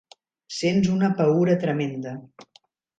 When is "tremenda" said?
1.67-2.19